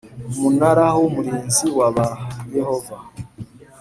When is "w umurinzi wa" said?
0.99-1.89